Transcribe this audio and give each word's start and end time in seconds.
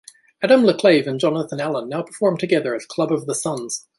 Adam 0.41 0.63
LaClave 0.63 1.05
and 1.05 1.19
Jonathan 1.19 1.61
Allen 1.61 1.87
now 1.87 2.01
perform 2.01 2.35
together 2.35 2.73
as 2.73 2.87
Club 2.87 3.11
of 3.11 3.27
the 3.27 3.35
Sons. 3.35 3.85